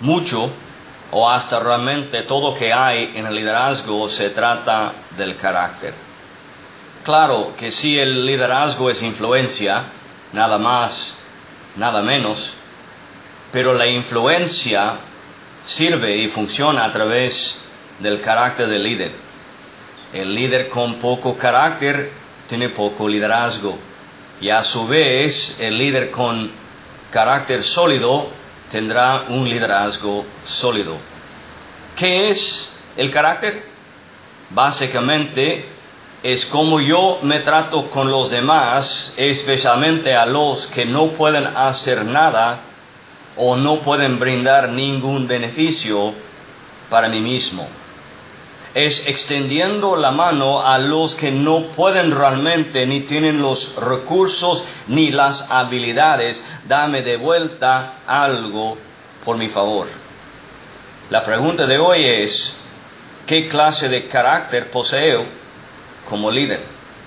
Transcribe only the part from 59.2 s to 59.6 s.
por mi